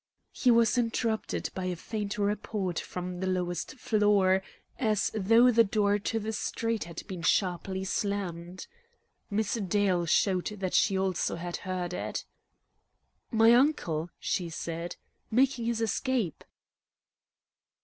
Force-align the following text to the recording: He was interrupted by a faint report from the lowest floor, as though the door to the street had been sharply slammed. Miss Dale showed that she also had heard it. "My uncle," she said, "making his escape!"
He 0.31 0.49
was 0.49 0.79
interrupted 0.79 1.51
by 1.53 1.65
a 1.65 1.75
faint 1.75 2.17
report 2.17 2.79
from 2.79 3.19
the 3.19 3.27
lowest 3.27 3.75
floor, 3.75 4.41
as 4.79 5.11
though 5.13 5.51
the 5.51 5.63
door 5.63 5.99
to 5.99 6.17
the 6.19 6.33
street 6.33 6.85
had 6.85 7.05
been 7.05 7.21
sharply 7.21 7.83
slammed. 7.83 8.65
Miss 9.29 9.53
Dale 9.53 10.07
showed 10.07 10.47
that 10.57 10.73
she 10.73 10.97
also 10.97 11.35
had 11.35 11.57
heard 11.57 11.93
it. 11.93 12.25
"My 13.29 13.53
uncle," 13.53 14.09
she 14.17 14.49
said, 14.49 14.95
"making 15.29 15.65
his 15.65 15.81
escape!" 15.81 16.45